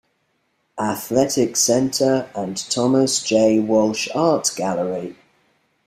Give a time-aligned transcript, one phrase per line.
[0.79, 3.59] Athletic Center and Thomas J.
[3.59, 5.15] Walsh Art Gallery.